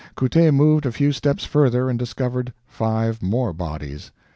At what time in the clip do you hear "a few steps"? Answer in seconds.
0.87-1.45